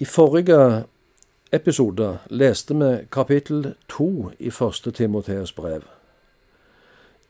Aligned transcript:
I 0.00 0.04
forrige 0.04 0.84
episode 1.52 2.18
leste 2.30 2.74
vi 2.74 3.06
kapittel 3.10 3.74
to 3.88 4.30
i 4.38 4.50
første 4.50 4.90
Timoteus 4.90 5.52
brev. 5.52 5.82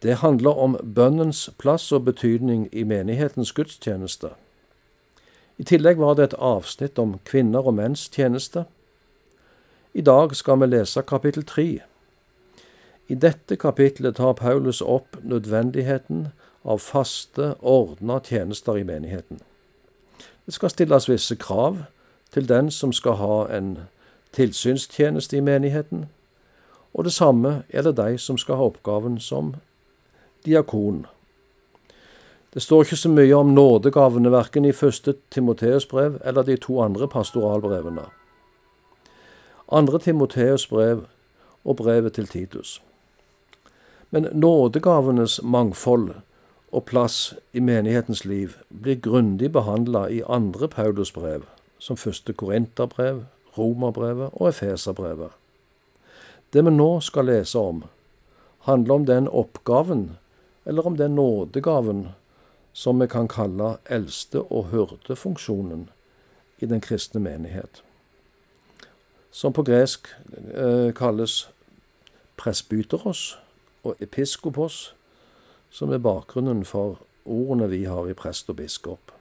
Det 0.03 0.17
handler 0.17 0.51
om 0.51 0.77
bønnens 0.95 1.51
plass 1.59 1.93
og 1.93 2.05
betydning 2.05 2.69
i 2.73 2.83
menighetens 2.83 3.53
gudstjeneste. 3.53 4.29
I 5.59 5.65
tillegg 5.65 5.97
var 5.97 6.15
det 6.15 6.25
et 6.25 6.39
avsnitt 6.39 6.99
om 6.99 7.17
kvinner 7.25 7.65
og 7.65 7.75
menns 7.75 8.05
tjeneste. 8.13 8.65
I 9.95 10.05
dag 10.05 10.37
skal 10.37 10.61
vi 10.61 10.67
lese 10.67 11.03
kapittel 11.03 11.45
tre. 11.45 11.81
I 13.09 13.15
dette 13.15 13.57
kapitlet 13.57 14.17
tar 14.17 14.33
Paulus 14.33 14.83
opp 14.83 15.17
nødvendigheten 15.23 16.29
av 16.65 16.79
faste, 16.79 17.55
ordna 17.61 18.21
tjenester 18.21 18.77
i 18.77 18.85
menigheten. 18.85 19.41
Det 20.45 20.55
skal 20.55 20.71
stilles 20.71 21.09
visse 21.09 21.37
krav 21.37 21.87
til 22.33 22.49
den 22.49 22.71
som 22.71 22.93
skal 22.93 23.13
ha 23.13 23.47
en 23.57 23.79
tilsynstjeneste 24.33 25.37
i 25.37 25.41
menigheten, 25.41 26.07
og 26.95 27.05
det 27.05 27.13
samme 27.13 27.63
gjelder 27.73 27.93
de 27.93 28.19
som 28.19 28.39
skal 28.39 28.57
ha 28.57 28.69
oppgaven 28.71 29.21
som 29.21 29.55
diakon. 30.45 31.07
Det 32.55 32.63
står 32.63 32.83
ikke 32.83 32.97
så 32.97 33.09
mye 33.09 33.37
om 33.37 33.53
nådegavene 33.55 34.33
verken 34.33 34.65
i 34.65 34.73
første 34.73 35.15
Timoteus 35.31 35.87
brev 35.87 36.17
eller 36.25 36.43
de 36.43 36.57
to 36.57 36.81
andre 36.81 37.09
pastoralbrevene. 37.09 38.07
Andre 39.73 39.99
Timoteus 39.99 40.67
brev 40.67 41.05
og 41.65 41.77
brevet 41.77 42.13
til 42.13 42.27
Titus. 42.27 42.83
Men 44.11 44.29
nådegavenes 44.33 45.43
mangfold 45.43 46.15
og 46.73 46.85
plass 46.85 47.35
i 47.53 47.61
menighetens 47.61 48.25
liv 48.25 48.57
blir 48.83 49.01
grundig 49.01 49.53
behandla 49.53 50.07
i 50.09 50.23
andre 50.29 50.69
Paulus 50.69 51.13
brev, 51.13 51.45
som 51.79 51.97
første 51.97 52.33
Korinterbrev, 52.33 53.25
Romerbrevet 53.59 54.31
og 54.33 54.49
Efeserbrevet. 54.49 55.31
Det 56.53 56.65
vi 56.65 56.71
nå 56.71 57.01
skal 57.01 57.29
lese 57.29 57.59
om, 57.59 57.83
handler 58.69 58.95
om 58.95 59.07
den 59.07 59.29
oppgaven, 59.29 60.17
eller 60.65 60.87
om 60.87 60.97
den 60.97 61.15
nådegaven, 61.15 62.09
som 62.73 63.01
vi 63.01 63.07
kan 63.07 63.29
kalle 63.29 63.77
eldste- 63.91 64.45
og 64.53 64.69
hyrdefunksjonen 64.71 65.89
i 66.59 66.67
den 66.67 66.81
kristne 66.81 67.21
menighet. 67.21 67.83
Som 69.31 69.53
på 69.53 69.63
gresk 69.63 70.09
eh, 70.55 70.95
kalles 70.95 71.49
presbyteros 72.37 73.39
og 73.85 73.97
episkopos, 74.01 74.95
som 75.71 75.93
er 75.93 75.99
bakgrunnen 75.99 76.65
for 76.65 76.99
ordene 77.25 77.69
vi 77.71 77.85
har 77.85 78.09
i 78.09 78.17
prest 78.17 78.49
og 78.51 78.57
biskop. 78.57 79.13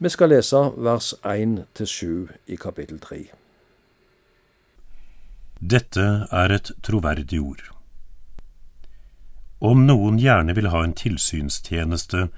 Vi 0.00 0.08
skal 0.08 0.30
lese 0.30 0.58
vers 0.76 1.14
1-7 1.22 2.28
i 2.46 2.56
kapittel 2.56 3.00
3. 3.02 3.16
Dette 5.58 6.04
er 6.30 6.52
et 6.54 6.70
troverdig 6.86 7.40
ord. 7.42 7.64
Om 9.58 9.82
noen 9.88 10.20
gjerne 10.22 10.54
vil 10.54 10.68
ha 10.70 10.84
en 10.86 10.94
tilsynstjeneste, 10.94 12.28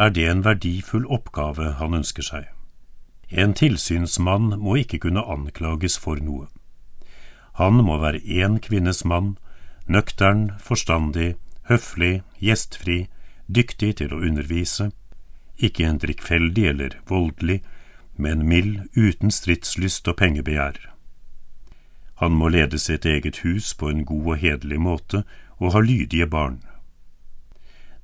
er 0.00 0.14
det 0.16 0.24
en 0.30 0.40
verdifull 0.46 1.04
oppgave 1.12 1.74
han 1.76 1.98
ønsker 1.98 2.24
seg. 2.24 2.46
En 3.28 3.52
tilsynsmann 3.52 4.54
må 4.56 4.78
ikke 4.80 5.02
kunne 5.04 5.26
anklages 5.28 5.98
for 6.00 6.16
noe. 6.24 6.46
Han 7.60 7.84
må 7.84 7.98
være 8.00 8.24
én 8.24 8.56
kvinnes 8.64 9.04
mann, 9.04 9.34
nøktern, 9.84 10.54
forstandig, 10.56 11.34
høflig, 11.68 12.22
gjestfri, 12.40 13.10
dyktig 13.44 13.98
til 14.00 14.16
å 14.16 14.22
undervise, 14.24 14.88
ikke 15.60 15.86
en 15.86 16.00
drikkfeldig 16.02 16.64
eller 16.72 16.96
voldelig, 17.08 17.60
men 18.16 18.46
mild, 18.48 18.88
uten 18.96 19.30
stridslyst 19.32 20.08
og 20.08 20.18
pengebegjær. 20.20 20.80
Han 22.20 22.36
må 22.36 22.50
lede 22.52 22.78
sitt 22.78 23.06
eget 23.08 23.40
hus 23.44 23.72
på 23.74 23.88
en 23.88 24.04
god 24.04 24.34
og 24.34 24.40
hederlig 24.42 24.80
måte 24.80 25.22
og 25.56 25.72
ha 25.72 25.80
lydige 25.80 26.26
barn. 26.26 26.58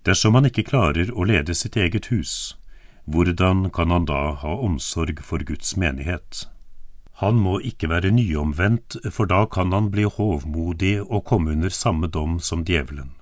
Dersom 0.06 0.38
han 0.38 0.48
ikke 0.48 0.68
klarer 0.70 1.10
å 1.12 1.26
lede 1.28 1.54
sitt 1.54 1.76
eget 1.76 2.08
hus, 2.12 2.56
hvordan 3.04 3.70
kan 3.74 3.90
han 3.90 4.06
da 4.06 4.36
ha 4.40 4.54
omsorg 4.68 5.20
for 5.22 5.44
Guds 5.44 5.76
menighet? 5.76 6.46
Han 7.20 7.40
må 7.40 7.58
ikke 7.64 7.88
være 7.88 8.12
nyomvendt, 8.12 8.98
for 9.10 9.28
da 9.28 9.46
kan 9.48 9.72
han 9.72 9.90
bli 9.90 10.04
hovmodig 10.04 11.00
og 11.02 11.24
komme 11.24 11.56
under 11.56 11.72
samme 11.72 12.08
dom 12.12 12.36
som 12.40 12.64
djevelen. 12.64 13.15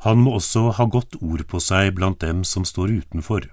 Han 0.00 0.22
må 0.24 0.38
også 0.38 0.70
ha 0.78 0.86
godt 0.88 1.18
ord 1.20 1.42
på 1.48 1.58
seg 1.60 1.92
blant 1.96 2.22
dem 2.24 2.40
som 2.48 2.64
står 2.64 2.92
utenfor, 3.02 3.50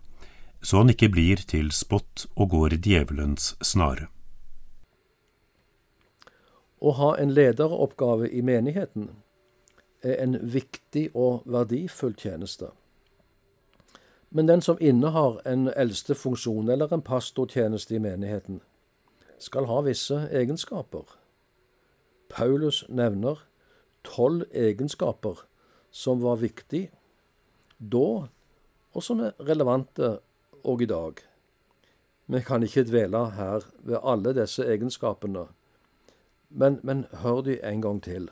så 0.64 0.80
han 0.80 0.94
ikke 0.94 1.10
blir 1.12 1.42
til 1.44 1.74
spott 1.76 2.24
og 2.38 2.54
går 2.54 2.78
djevelens 2.86 3.56
snare. 3.60 4.08
Å 6.80 6.94
ha 6.96 7.10
en 7.20 7.34
lederoppgave 7.36 8.30
i 8.32 8.44
menigheten 8.46 9.10
er 10.06 10.22
en 10.24 10.38
viktig 10.54 11.10
og 11.18 11.44
verdifull 11.50 12.16
tjeneste. 12.16 12.70
Men 14.30 14.48
den 14.48 14.64
som 14.64 14.80
innehar 14.80 15.42
en 15.48 15.68
eldste 15.74 16.16
funksjon 16.16 16.70
eller 16.70 16.94
en 16.94 17.04
pastortjeneste 17.04 17.96
i 17.98 18.02
menigheten, 18.04 18.62
skal 19.40 19.68
ha 19.68 19.82
visse 19.84 20.30
egenskaper. 20.32 21.04
Paulus 22.30 22.86
nevner 22.88 23.44
tolv 24.08 24.48
egenskaper 24.54 25.44
som 25.98 26.22
var 26.22 26.38
viktig 26.42 26.88
da, 27.78 28.28
og 28.94 29.04
som 29.06 29.22
er 29.26 29.38
relevante 29.48 30.18
òg 30.68 30.84
i 30.86 30.90
dag. 30.90 31.22
Vi 32.28 32.42
kan 32.46 32.66
ikke 32.66 32.86
dvele 32.90 33.24
her 33.38 33.66
ved 33.88 34.02
alle 34.02 34.34
disse 34.38 34.66
egenskapene, 34.66 35.48
men, 36.50 36.80
men 36.84 37.06
hør 37.24 37.42
de 37.48 37.58
en 37.66 37.82
gang 37.82 38.02
til. 38.04 38.30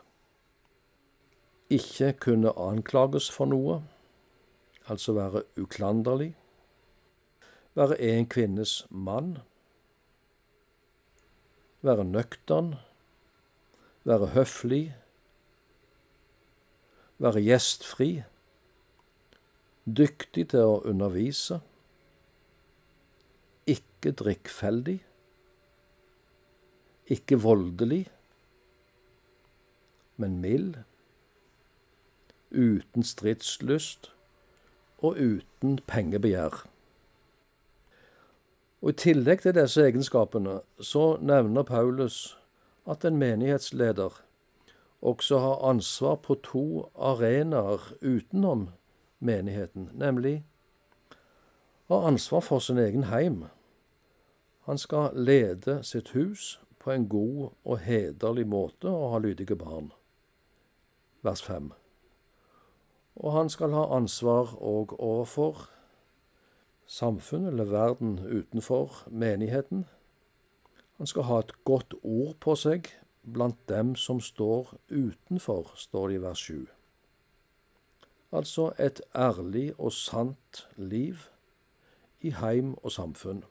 Ikke 1.73 2.11
kunne 2.27 2.53
anklages 2.61 3.31
for 3.33 3.49
noe, 3.49 3.79
altså 4.85 5.15
være 5.17 5.45
uklanderlig. 5.57 6.35
Være 7.75 7.97
en 7.99 8.27
kvinnes 8.29 8.85
mann. 8.89 9.37
Være 11.81 12.05
nøktern. 12.05 12.75
Være 14.05 14.29
høflig 14.37 14.83
være 17.21 17.43
gjestfri, 17.45 18.09
dyktig 19.85 20.49
til 20.51 20.65
å 20.65 20.81
undervise, 20.87 21.59
ikke 23.69 24.11
drikkfeldig, 24.19 24.97
ikke 27.15 27.39
voldelig, 27.41 28.03
men 30.17 30.39
mild, 30.41 30.77
uten 32.55 33.03
stridslyst 33.03 34.11
og 35.03 35.19
uten 35.19 35.79
pengebegjær. 35.87 36.63
Og 38.81 38.93
I 38.93 38.99
tillegg 39.01 39.41
til 39.41 39.55
disse 39.57 39.81
egenskapene 39.81 40.59
så 40.79 41.15
nevner 41.17 41.65
Paulus 41.65 42.37
at 42.89 43.05
en 43.05 43.17
menighetsleder 43.17 44.21
også 45.05 45.39
har 45.39 45.69
ansvar 45.69 46.15
på 46.15 46.35
to 46.35 46.65
arenaer 46.95 47.93
utenom 48.01 48.69
menigheten, 49.19 49.89
nemlig 49.93 50.45
har 51.87 52.07
ansvar 52.07 52.39
for 52.39 52.59
sin 52.59 52.77
egen 52.77 53.03
heim. 53.03 53.45
Han 54.65 54.77
skal 54.77 55.09
lede 55.13 55.83
sitt 55.83 56.09
hus 56.09 56.61
på 56.79 56.91
en 56.91 57.09
god 57.09 57.49
og 57.65 57.79
hederlig 57.79 58.47
måte 58.47 58.89
og 58.89 59.11
ha 59.11 59.19
lydige 59.21 59.55
barn. 59.55 59.91
Vers 61.21 61.43
5. 61.43 61.71
Og 63.15 63.33
han 63.33 63.49
skal 63.49 63.73
ha 63.73 63.85
ansvar 63.95 64.57
òg 64.57 64.97
overfor 64.99 65.69
samfunnet 66.85 67.53
eller 67.53 67.65
verden 67.65 68.19
utenfor 68.19 69.05
menigheten. 69.09 69.85
Han 70.97 71.07
skal 71.07 71.23
ha 71.23 71.39
et 71.39 71.53
godt 71.63 71.93
ord 72.03 72.35
på 72.39 72.55
seg 72.55 72.89
blant 73.33 73.69
dem 73.69 73.95
som 73.95 74.19
står 74.21 74.73
utenfor, 74.89 75.71
står 75.75 76.07
det 76.07 76.15
i 76.15 76.21
vers 76.21 76.39
7. 76.39 76.67
Altså 78.31 78.71
et 78.79 79.01
ærlig 79.15 79.73
og 79.79 79.93
sant 79.93 80.67
liv 80.77 81.27
i 82.21 82.29
heim 82.29 82.75
og 82.83 82.91
samfunn. 82.91 83.43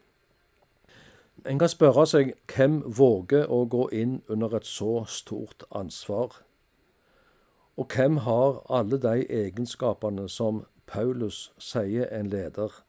En 1.46 1.58
kan 1.58 1.68
spørre 1.68 2.06
seg 2.06 2.34
hvem 2.54 2.82
våger 2.98 3.50
å 3.50 3.64
gå 3.68 3.88
inn 3.92 4.20
under 4.28 4.54
et 4.56 4.66
så 4.66 5.04
stort 5.10 5.64
ansvar? 5.74 6.40
Og 7.76 7.90
hvem 7.90 8.20
har 8.22 8.60
alle 8.70 9.00
de 9.02 9.26
egenskapene 9.28 10.28
som 10.28 10.62
Paulus 10.86 11.50
sier 11.58 12.06
en 12.14 12.30
leder 12.30 12.82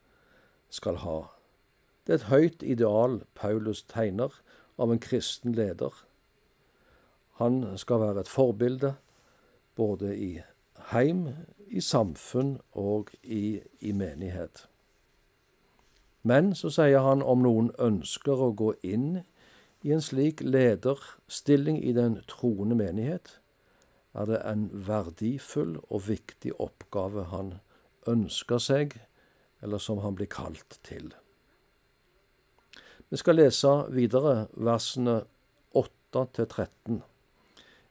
skal 0.70 1.02
ha? 1.02 1.20
Det 2.06 2.14
er 2.14 2.20
et 2.20 2.30
høyt 2.30 2.64
ideal 2.64 3.24
Paulus 3.36 3.82
tegner 3.90 4.36
av 4.78 4.92
en 4.94 5.02
kristen 5.02 5.56
leder. 5.58 5.92
Han 7.40 7.78
skal 7.78 8.00
være 8.00 8.26
et 8.26 8.32
forbilde 8.32 8.96
både 9.76 10.18
i 10.18 10.32
heim, 10.92 11.28
i 11.68 11.82
samfunn 11.82 12.60
og 12.72 13.10
i, 13.24 13.60
i 13.80 13.92
menighet. 13.92 14.68
Men 16.24 16.56
så 16.56 16.72
sier 16.74 17.04
han 17.06 17.22
om 17.22 17.44
noen 17.46 17.72
ønsker 17.82 18.40
å 18.40 18.54
gå 18.58 18.72
inn 18.82 19.26
i 19.86 19.92
en 19.94 20.02
slik 20.02 20.42
lederstilling 20.42 21.78
i 21.84 21.92
den 21.94 22.18
troende 22.30 22.78
menighet, 22.80 23.40
er 24.16 24.30
det 24.30 24.40
en 24.48 24.70
verdifull 24.88 25.76
og 25.84 26.08
viktig 26.08 26.56
oppgave 26.64 27.28
han 27.30 27.58
ønsker 28.08 28.62
seg, 28.64 28.96
eller 29.62 29.82
som 29.82 30.00
han 30.02 30.16
blir 30.18 30.32
kalt 30.32 30.80
til. 30.88 31.12
Vi 33.12 33.20
skal 33.22 33.38
lese 33.38 33.74
videre 33.94 34.48
versene 34.56 35.20
8 35.78 36.26
til 36.34 36.48
13. 36.48 37.04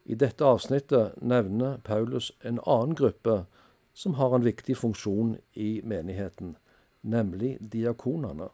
I 0.05 0.15
dette 0.15 0.45
avsnittet 0.45 1.23
nevner 1.23 1.79
Paulus 1.85 2.33
en 2.41 2.61
annen 2.67 2.95
gruppe 2.95 3.45
som 3.95 4.15
har 4.15 4.35
en 4.35 4.45
viktig 4.45 4.77
funksjon 4.77 5.37
i 5.55 5.81
menigheten, 5.85 6.57
nemlig 7.01 7.57
diakonene. 7.61 8.51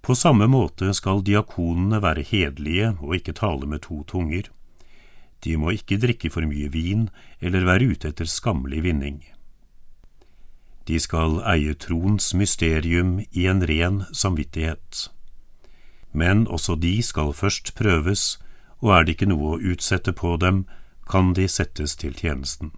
På 0.00 0.14
samme 0.16 0.46
måte 0.48 0.94
skal 0.96 1.20
diakonene 1.26 2.00
være 2.00 2.24
hederlige 2.24 2.94
og 3.02 3.18
ikke 3.18 3.36
tale 3.36 3.68
med 3.68 3.84
to 3.84 4.00
tunger. 4.08 4.48
De 5.44 5.56
må 5.60 5.74
ikke 5.76 6.00
drikke 6.00 6.30
for 6.32 6.48
mye 6.48 6.70
vin 6.72 7.08
eller 7.40 7.68
være 7.68 7.92
ute 7.92 8.12
etter 8.12 8.28
skammelig 8.28 8.82
vinning. 8.88 9.20
De 10.88 10.96
skal 11.00 11.38
eie 11.46 11.76
troens 11.76 12.32
mysterium 12.34 13.18
i 13.30 13.46
en 13.46 13.60
ren 13.68 14.04
samvittighet. 14.16 15.10
Men 16.12 16.46
også 16.48 16.74
de 16.80 16.96
skal 17.04 17.34
først 17.36 17.74
prøves, 17.78 18.38
og 18.80 18.94
er 18.94 19.04
det 19.04 19.16
ikke 19.16 19.30
noe 19.30 19.54
å 19.54 19.60
utsette 19.72 20.12
på 20.16 20.36
dem, 20.40 20.64
kan 21.10 21.34
de 21.34 21.48
settes 21.48 21.96
til 21.96 22.14
tjenesten. 22.14 22.70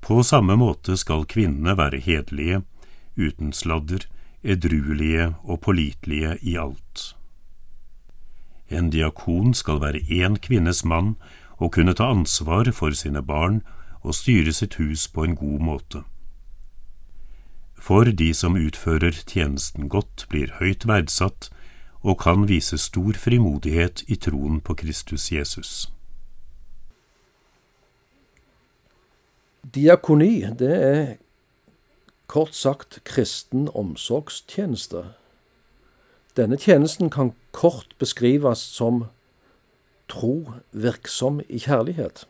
På 0.00 0.22
samme 0.22 0.56
måte 0.56 0.96
skal 0.96 1.26
kvinnene 1.26 1.76
være 1.76 2.00
hederlige, 2.00 2.62
uten 3.16 3.52
sladder, 3.52 4.06
edruelige 4.42 5.34
og 5.42 5.60
pålitelige 5.66 6.36
i 6.42 6.56
alt. 6.56 7.16
En 8.68 8.90
diakon 8.90 9.54
skal 9.54 9.80
være 9.82 10.02
én 10.10 10.38
kvinnes 10.42 10.84
mann 10.84 11.16
og 11.58 11.72
kunne 11.72 11.94
ta 11.94 12.10
ansvar 12.10 12.70
for 12.74 12.94
sine 12.94 13.22
barn 13.22 13.62
og 14.02 14.14
styre 14.14 14.52
sitt 14.52 14.78
hus 14.78 15.06
på 15.08 15.24
en 15.24 15.34
god 15.38 15.60
måte. 15.62 16.02
For 17.76 18.04
de 18.04 18.32
som 18.34 18.56
utfører 18.58 19.14
tjenesten 19.26 19.88
godt, 19.88 20.26
blir 20.30 20.54
høyt 20.58 20.86
verdsatt 20.86 21.50
og 22.06 22.18
kan 22.22 22.46
vise 22.48 22.78
stor 22.78 23.18
frimodighet 23.18 24.04
i 24.06 24.14
troen 24.14 24.60
på 24.60 24.74
Kristus 24.78 25.32
Jesus. 25.32 25.88
Diakoni, 29.74 30.46
det 30.58 30.74
er 30.76 31.16
kort 32.30 32.54
sagt 32.54 33.00
kristen 33.04 33.66
omsorgstjeneste. 33.74 35.02
Denne 36.36 36.56
tjenesten 36.56 37.10
kan 37.10 37.32
kort 37.50 37.96
beskrives 37.98 38.62
som 38.78 39.04
tro 40.08 40.52
virksom 40.70 41.40
i 41.48 41.58
kjærlighet. 41.58 42.28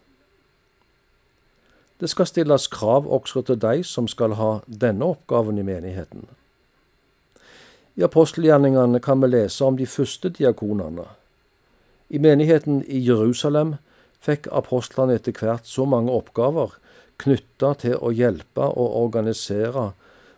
Det 2.00 2.10
skal 2.10 2.26
stilles 2.26 2.66
krav 2.72 3.12
også 3.12 3.42
til 3.42 3.60
de 3.60 3.84
som 3.84 4.08
skal 4.08 4.38
ha 4.40 4.50
denne 4.66 5.04
oppgaven 5.04 5.58
i 5.58 5.68
menigheten. 5.68 6.24
I 7.96 8.04
apostelgjerningene 8.04 9.00
kan 9.00 9.22
vi 9.22 9.30
lese 9.30 9.64
om 9.64 9.76
de 9.76 9.86
første 9.88 10.28
diakonene. 10.28 11.06
I 12.12 12.20
menigheten 12.20 12.82
i 12.84 13.00
Jerusalem 13.00 13.76
fikk 14.20 14.50
apostlene 14.52 15.16
etter 15.16 15.32
hvert 15.32 15.64
så 15.68 15.86
mange 15.88 16.12
oppgaver 16.12 16.76
knytta 17.22 17.72
til 17.80 17.96
å 17.96 18.12
hjelpe 18.12 18.68
og 18.68 18.98
organisere 19.00 19.90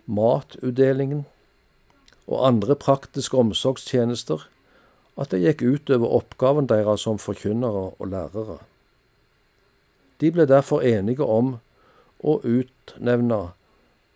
matutdelingen 0.06 1.26
og 2.28 2.46
andre 2.46 2.76
praktiske 2.78 3.36
omsorgstjenester, 3.40 4.44
at 5.18 5.32
det 5.34 5.42
gikk 5.42 5.64
utover 5.66 6.14
oppgaven 6.20 6.68
deres 6.70 7.02
som 7.08 7.18
forkynnere 7.18 7.88
og 7.98 8.10
lærere. 8.12 8.60
De 10.22 10.30
ble 10.30 10.46
derfor 10.46 10.84
enige 10.86 11.26
om 11.26 11.56
å 12.22 12.38
utnevne 12.46 13.48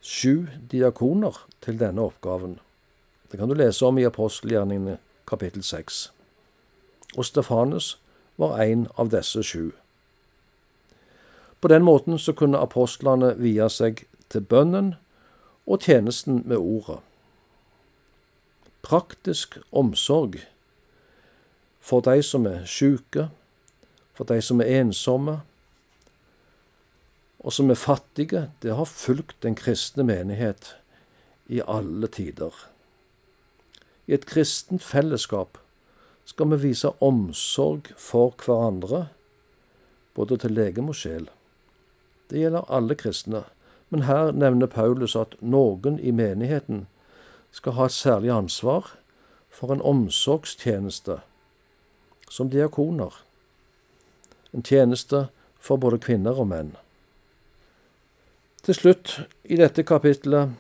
sju 0.03 0.47
diakoner 0.71 1.43
til 1.65 1.79
denne 1.81 2.07
oppgaven. 2.07 2.61
Det 3.33 3.39
kan 3.39 3.49
du 3.49 3.55
lese 3.55 3.87
om 3.87 3.99
i 3.99 4.05
apostelgjerningene 4.05 4.99
kapittel 5.25 5.63
6. 5.65 6.13
Og 7.17 7.25
Stefanus 7.25 7.99
var 8.37 8.59
en 8.61 8.83
av 9.01 9.09
disse 9.09 9.41
sju. 9.43 9.71
På 11.61 11.69
den 11.69 11.83
måten 11.83 12.19
så 12.19 12.35
kunne 12.37 12.61
apostlene 12.61 13.31
vie 13.41 13.69
seg 13.73 14.03
til 14.29 14.45
bønnen 14.45 14.91
og 15.65 15.81
tjenesten 15.81 16.43
med 16.45 16.61
ordet. 16.61 16.99
Praktisk 18.85 19.57
omsorg 19.73 20.37
for 21.81 22.05
de 22.05 22.21
som 22.23 22.45
er 22.47 22.67
syke, 22.69 23.31
for 24.13 24.29
de 24.29 24.43
som 24.45 24.61
er 24.61 24.75
ensomme, 24.83 25.39
og 27.41 27.53
som 27.53 27.73
er 27.73 27.81
fattige, 27.81 28.51
det 28.63 28.77
har 28.77 28.85
fulgt 28.85 29.41
den 29.43 29.57
kristne 29.57 30.05
menighet 30.05 30.77
i 31.49 31.65
alle 31.67 32.13
tider. 32.13 32.53
I 34.07 34.15
et 34.17 34.27
kristent 34.27 34.83
fellesskap 34.83 35.59
skal 36.27 36.51
vi 36.53 36.61
vise 36.69 36.91
omsorg 37.03 37.93
for 37.99 38.35
hverandre, 38.43 39.07
både 40.15 40.39
til 40.43 40.55
legem 40.57 40.91
og 40.93 40.99
sjel. 40.99 41.29
Det 42.31 42.43
gjelder 42.43 42.69
alle 42.73 42.97
kristne, 42.99 43.45
men 43.91 44.07
her 44.09 44.33
nevner 44.33 44.67
Paulus 44.67 45.15
at 45.19 45.37
noen 45.41 45.99
i 46.01 46.11
menigheten 46.11 46.87
skal 47.53 47.77
ha 47.77 47.87
et 47.87 47.95
særlig 47.95 48.33
ansvar 48.33 48.95
for 49.53 49.73
en 49.73 49.83
omsorgstjeneste, 49.85 51.19
som 52.31 52.51
diakoner. 52.51 53.13
En 54.53 54.65
tjeneste 54.65 55.27
for 55.61 55.77
både 55.77 56.01
kvinner 56.01 56.41
og 56.41 56.49
menn. 56.49 56.73
Til 58.63 58.79
slutt 58.79 59.15
i 59.45 59.59
dette 59.61 59.85
kapittelet 59.85 60.55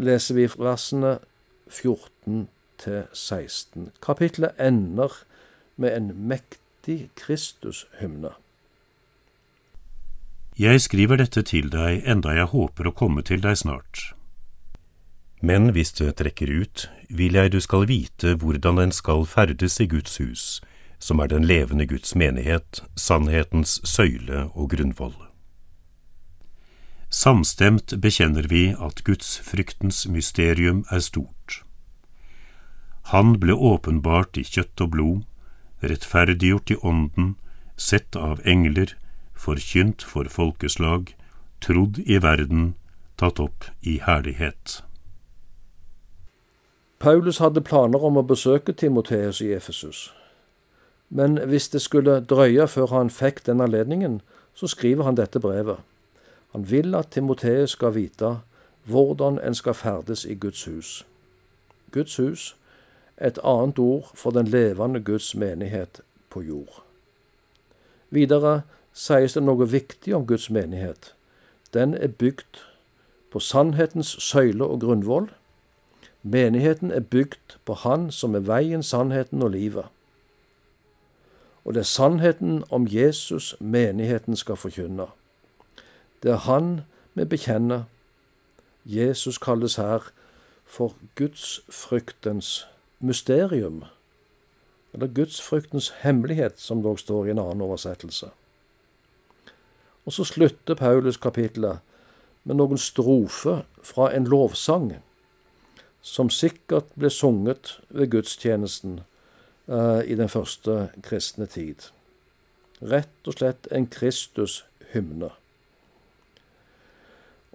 leser 0.00 0.38
vi 0.38 0.48
versene 0.48 1.18
14 1.68 2.46
til 2.78 3.04
16. 3.12 3.90
Kapitlet 4.02 4.52
ender 4.60 5.12
med 5.76 5.96
en 5.96 6.28
mektig 6.28 7.10
Kristushymne. 7.16 8.34
Jeg 10.58 10.80
skriver 10.80 11.18
dette 11.18 11.42
til 11.42 11.70
deg 11.72 12.04
enda 12.06 12.36
jeg 12.36 12.52
håper 12.52 12.86
å 12.86 12.94
komme 12.94 13.24
til 13.26 13.40
deg 13.42 13.58
snart. 13.58 14.12
Men 15.42 15.72
hvis 15.74 15.90
det 15.98 16.12
trekker 16.20 16.48
ut, 16.48 16.86
vil 17.10 17.34
jeg 17.34 17.52
du 17.52 17.58
skal 17.60 17.88
vite 17.90 18.36
hvordan 18.38 18.78
den 18.78 18.94
skal 18.94 19.26
ferdes 19.26 19.80
i 19.82 19.88
Guds 19.90 20.16
hus, 20.22 20.62
som 20.98 21.20
er 21.20 21.28
den 21.28 21.44
levende 21.44 21.86
Guds 21.86 22.14
menighet, 22.14 22.84
sannhetens 22.96 23.80
søyle 23.84 24.46
og 24.54 24.70
grunnvoll. 24.76 25.16
Samstemt 27.10 27.92
bekjenner 28.02 28.46
vi 28.50 28.72
at 28.78 29.04
gudsfryktens 29.04 30.06
mysterium 30.08 30.84
er 30.90 31.02
stort. 31.04 31.60
Han 33.12 33.36
ble 33.40 33.52
åpenbart 33.52 34.38
i 34.40 34.44
kjøtt 34.48 34.80
og 34.80 34.90
blod, 34.94 35.20
rettferdiggjort 35.84 36.70
i 36.72 36.78
ånden, 36.80 37.34
sett 37.76 38.16
av 38.16 38.40
engler, 38.48 38.94
forkynt 39.34 40.02
for 40.02 40.30
folkeslag, 40.32 41.12
trodd 41.60 42.00
i 42.06 42.18
verden, 42.22 42.74
tatt 43.20 43.40
opp 43.40 43.68
i 43.82 43.98
herlighet. 44.00 44.80
Paulus 46.98 47.38
hadde 47.38 47.60
planer 47.60 48.04
om 48.04 48.16
å 48.16 48.24
besøke 48.24 48.72
Timoteus 48.72 49.42
i 49.44 49.52
Efesus. 49.52 50.06
Men 51.08 51.36
hvis 51.36 51.68
det 51.68 51.82
skulle 51.84 52.22
drøye 52.24 52.64
før 52.70 52.94
han 52.96 53.10
fikk 53.12 53.44
den 53.44 53.60
anledningen, 53.60 54.22
så 54.54 54.70
skriver 54.70 55.04
han 55.04 55.18
dette 55.20 55.40
brevet. 55.40 55.82
Han 56.54 56.64
vil 56.70 56.94
at 56.94 57.10
Timoteus 57.12 57.76
skal 57.76 57.92
vite 57.94 58.38
hvordan 58.88 59.40
en 59.42 59.54
skal 59.54 59.74
ferdes 59.74 60.24
i 60.24 60.34
Guds 60.34 60.64
hus. 60.64 61.04
Guds 61.92 62.16
hus, 62.16 62.54
et 63.20 63.38
annet 63.44 63.78
ord 63.78 64.10
for 64.14 64.30
den 64.30 64.46
levende 64.46 65.00
Guds 65.00 65.34
menighet 65.34 66.00
på 66.30 66.42
jord. 66.42 66.82
Videre 68.10 68.62
sies 68.92 69.34
det 69.34 69.42
noe 69.42 69.66
viktig 69.70 70.14
om 70.14 70.26
Guds 70.26 70.50
menighet. 70.50 71.14
Den 71.74 71.94
er 71.94 72.08
bygd 72.08 72.62
på 73.30 73.40
sannhetens 73.40 74.16
søyle 74.22 74.64
og 74.64 74.80
grunnvoll. 74.80 75.30
Menigheten 76.22 76.90
er 76.90 77.00
bygd 77.00 77.58
på 77.64 77.74
Han 77.74 78.10
som 78.10 78.34
er 78.34 78.46
veien, 78.46 78.82
sannheten 78.82 79.42
og 79.42 79.50
livet. 79.50 79.84
Og 81.64 81.74
det 81.74 81.80
er 81.80 81.90
sannheten 81.90 82.64
om 82.70 82.86
Jesus 82.90 83.56
menigheten 83.60 84.36
skal 84.36 84.56
forkynne. 84.56 85.06
Det 86.22 86.30
er 86.30 86.46
Han 86.46 86.80
vi 87.14 87.24
bekjenner. 87.24 87.82
Jesus 88.84 89.38
kalles 89.38 89.76
her 89.76 90.10
for 90.64 90.94
gudsfryktens 91.14 92.66
mysterium, 93.04 93.84
eller 94.94 95.06
gudsfryktens 95.06 95.90
hemmelighet, 96.02 96.60
som 96.60 96.82
dog 96.82 96.98
står 97.00 97.26
i 97.26 97.34
en 97.34 97.42
annen 97.42 97.64
oversettelse. 97.66 98.30
Og 100.04 100.12
så 100.12 100.24
slutter 100.24 100.74
Paulus 100.78 101.16
kapittelet 101.16 101.80
med 102.44 102.58
noen 102.60 102.78
strofer 102.80 103.64
fra 103.82 104.10
en 104.14 104.28
lovsang, 104.28 104.92
som 106.04 106.28
sikkert 106.30 106.90
ble 107.00 107.08
sunget 107.10 107.78
ved 107.88 108.10
gudstjenesten 108.12 109.00
eh, 109.68 110.02
i 110.04 110.16
den 110.20 110.28
første 110.28 110.90
kristne 111.02 111.48
tid. 111.48 111.88
Rett 112.84 113.30
og 113.30 113.38
slett 113.38 113.70
en 113.72 113.88
Kristus-hymne. 113.88 115.30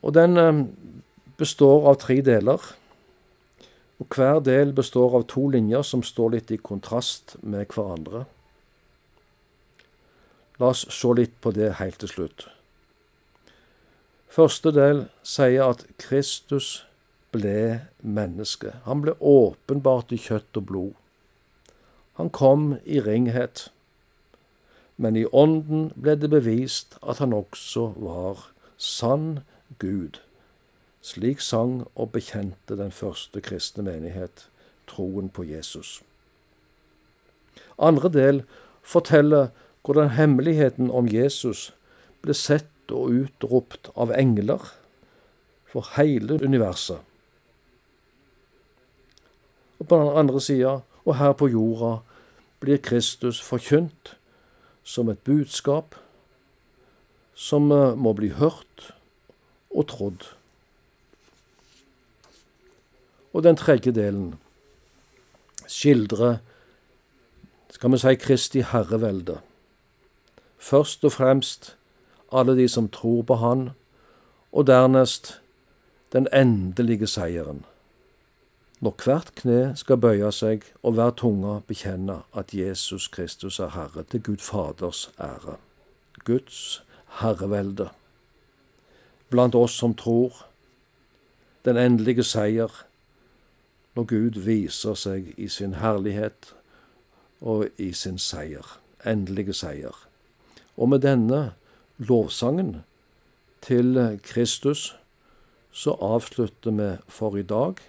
Og 0.01 0.15
den 0.17 0.37
eh, 0.41 0.63
består 1.37 1.85
av 1.91 1.99
tre 2.01 2.17
deler. 2.25 2.57
Og 3.99 4.07
hver 4.15 4.39
del 4.43 4.71
består 4.73 5.17
av 5.19 5.25
to 5.31 5.47
linjer 5.51 5.83
som 5.83 6.03
står 6.03 6.35
litt 6.37 6.51
i 6.55 6.59
kontrast 6.61 7.35
med 7.43 7.67
hverandre. 7.73 8.23
La 10.59 10.71
oss 10.73 10.85
se 10.91 11.11
litt 11.15 11.35
på 11.43 11.51
det 11.55 11.73
helt 11.79 11.99
til 12.03 12.11
slutt. 12.11 12.47
Første 14.29 14.71
del 14.75 15.07
sier 15.25 15.71
at 15.71 15.85
Kristus 15.99 16.85
ble 17.33 17.87
menneske. 18.01 18.75
Han 18.85 19.03
ble 19.03 19.15
åpenbart 19.19 20.13
i 20.13 20.19
kjøtt 20.21 20.59
og 20.59 20.67
blod. 20.69 20.95
Han 22.19 22.31
kom 22.35 22.73
i 22.83 22.99
ringhet, 22.99 23.69
men 24.99 25.15
i 25.15 25.25
ånden 25.31 25.89
ble 25.95 26.17
det 26.19 26.29
bevist 26.33 26.97
at 26.99 27.21
han 27.23 27.33
også 27.33 27.93
var 27.95 28.49
sann 28.75 29.39
Gud. 29.79 30.19
Slik 31.01 31.39
sang 31.39 31.87
og 31.95 32.11
bekjente 32.11 32.75
den 32.75 32.91
første 32.91 33.41
kristne 33.41 33.85
menighet 33.87 34.47
troen 34.89 35.29
på 35.29 35.45
Jesus. 35.47 36.01
Andre 37.79 38.09
del 38.11 38.43
forteller 38.83 39.49
hvordan 39.85 40.09
hemmeligheten 40.17 40.91
om 40.91 41.07
Jesus 41.07 41.69
ble 42.21 42.35
sett 42.35 42.91
og 42.91 43.13
utropt 43.23 43.91
av 43.95 44.11
engler 44.11 44.65
for 45.69 45.87
hele 45.95 46.39
universet. 46.43 46.99
Og 49.79 49.87
på 49.87 49.97
den 50.01 50.17
andre 50.19 50.41
sida, 50.41 50.79
og 51.05 51.15
her 51.15 51.33
på 51.33 51.47
jorda, 51.47 51.99
blir 52.59 52.81
Kristus 52.83 53.39
forkynt 53.41 54.17
som 54.83 55.09
et 55.09 55.21
budskap 55.23 55.95
som 57.35 57.71
eh, 57.71 57.95
må 57.95 58.11
bli 58.13 58.33
hørt 58.35 58.89
og 59.71 59.87
trodd. 59.87 60.27
Og 63.33 63.43
den 63.43 63.55
tredje 63.55 63.91
delen 63.91 64.35
skildrer, 65.67 66.37
skal 67.69 67.91
vi 67.91 67.97
si, 68.01 68.15
Kristi 68.15 68.61
herrevelde. 68.61 69.39
Først 70.57 71.05
og 71.05 71.11
fremst 71.11 71.75
alle 72.31 72.55
de 72.57 72.67
som 72.67 72.89
tror 72.89 73.21
på 73.21 73.35
Han, 73.35 73.69
og 74.51 74.67
dernest 74.67 75.41
den 76.13 76.27
endelige 76.33 77.07
seieren. 77.07 77.65
Når 78.79 78.95
hvert 79.03 79.31
kne 79.35 79.73
skal 79.75 79.99
bøye 79.99 80.31
seg 80.31 80.63
og 80.83 80.95
hver 80.95 81.11
tunge 81.19 81.59
bekjenne 81.67 82.21
at 82.33 82.53
Jesus 82.55 83.07
Kristus 83.11 83.59
er 83.59 83.73
Herre, 83.75 84.03
til 84.03 84.23
Gud 84.23 84.37
Faders 84.37 85.09
ære. 85.19 85.57
Guds 86.25 86.83
herrevelde. 87.19 87.89
Blant 89.29 89.55
oss 89.55 89.75
som 89.77 89.93
tror, 89.93 90.45
den 91.65 91.77
endelige 91.77 92.23
seier 92.23 92.71
når 93.99 94.05
Gud 94.07 94.37
viser 94.45 94.95
seg 94.95 95.33
i 95.35 95.49
sin 95.51 95.73
herlighet 95.75 96.53
og 97.43 97.65
i 97.75 97.89
sin 97.91 98.15
seier, 98.15 98.63
endelige 99.03 99.51
seier. 99.51 99.97
Og 100.79 100.87
med 100.93 101.03
denne 101.03 101.41
lovsangen 101.97 102.77
til 103.59 103.99
Kristus 104.23 104.93
så 105.75 105.97
avslutter 105.99 106.71
vi 106.79 106.89
for 107.11 107.35
i 107.35 107.43
dag 107.43 107.83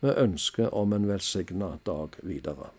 med 0.00 0.16
ønske 0.16 0.72
om 0.72 0.96
en 0.96 1.08
velsigna 1.08 1.74
dag 1.84 2.16
videre. 2.24 2.72